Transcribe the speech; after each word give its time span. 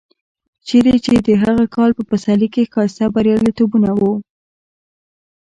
چېرې 0.67 0.95
چې 1.05 1.13
د 1.27 1.29
هغه 1.43 1.65
کال 1.75 1.91
په 1.97 2.03
پسرلي 2.09 2.47
کې 2.53 2.69
ښایسته 2.73 3.05
بریالیتوبونه 3.15 3.89
و. 3.99 4.01